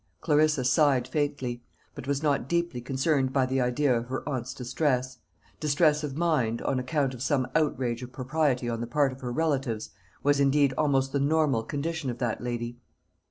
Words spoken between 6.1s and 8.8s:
mind, on account of some outrage of propriety